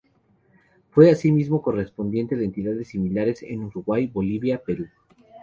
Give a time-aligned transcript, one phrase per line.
[0.89, 4.87] Fue asimismo correspondiente de entidades similares en Uruguay, Bolivia, Perú.